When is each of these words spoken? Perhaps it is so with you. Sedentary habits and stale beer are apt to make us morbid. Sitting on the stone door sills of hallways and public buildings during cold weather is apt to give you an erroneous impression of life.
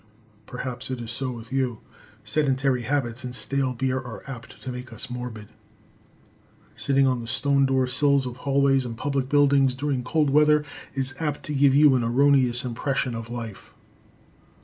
Perhaps 0.47 0.89
it 0.89 0.99
is 0.99 1.11
so 1.11 1.29
with 1.29 1.53
you. 1.53 1.79
Sedentary 2.23 2.81
habits 2.81 3.23
and 3.23 3.35
stale 3.35 3.73
beer 3.75 3.99
are 3.99 4.23
apt 4.25 4.59
to 4.63 4.71
make 4.71 4.91
us 4.91 5.11
morbid. 5.11 5.49
Sitting 6.75 7.05
on 7.05 7.21
the 7.21 7.27
stone 7.27 7.67
door 7.67 7.85
sills 7.85 8.25
of 8.25 8.37
hallways 8.37 8.83
and 8.83 8.97
public 8.97 9.29
buildings 9.29 9.75
during 9.75 10.03
cold 10.03 10.31
weather 10.31 10.65
is 10.95 11.13
apt 11.19 11.43
to 11.43 11.53
give 11.53 11.75
you 11.75 11.93
an 11.93 12.03
erroneous 12.03 12.65
impression 12.65 13.13
of 13.13 13.29
life. 13.29 13.75